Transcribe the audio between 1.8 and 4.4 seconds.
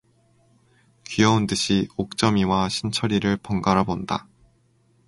옥점이와 신철이를 번갈아 본다.